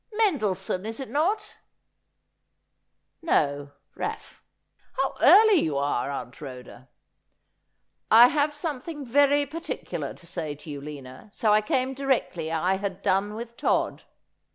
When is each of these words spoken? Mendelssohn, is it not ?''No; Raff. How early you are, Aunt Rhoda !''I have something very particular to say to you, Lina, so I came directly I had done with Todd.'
Mendelssohn, 0.17 0.83
is 0.87 0.99
it 0.99 1.09
not 1.09 1.57
?''No; 3.31 3.71
Raff. 3.93 4.41
How 4.93 5.13
early 5.21 5.59
you 5.61 5.77
are, 5.77 6.09
Aunt 6.09 6.41
Rhoda 6.41 6.89
!''I 8.09 8.29
have 8.29 8.55
something 8.55 9.05
very 9.05 9.45
particular 9.45 10.15
to 10.15 10.25
say 10.25 10.55
to 10.55 10.71
you, 10.71 10.81
Lina, 10.81 11.29
so 11.31 11.53
I 11.53 11.61
came 11.61 11.93
directly 11.93 12.51
I 12.51 12.77
had 12.77 13.03
done 13.03 13.35
with 13.35 13.55
Todd.' 13.55 14.01